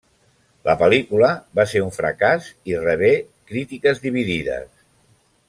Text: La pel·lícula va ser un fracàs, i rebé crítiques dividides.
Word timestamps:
La 0.69 0.73
pel·lícula 0.77 1.29
va 1.59 1.65
ser 1.73 1.83
un 1.89 1.93
fracàs, 1.99 2.47
i 2.73 2.75
rebé 2.87 3.13
crítiques 3.53 4.03
dividides. 4.09 4.69